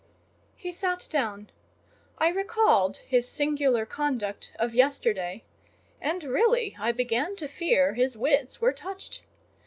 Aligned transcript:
He 0.55 0.71
sat 0.71 1.07
down. 1.11 1.51
I 2.17 2.29
recalled 2.29 2.97
his 3.07 3.27
singular 3.29 3.85
conduct 3.85 4.51
of 4.57 4.73
yesterday, 4.73 5.43
and 6.01 6.23
really 6.23 6.75
I 6.79 6.91
began 6.91 7.35
to 7.35 7.47
fear 7.47 7.93
his 7.93 8.17
wits 8.17 8.59
were 8.59 8.73
touched. 8.73 9.21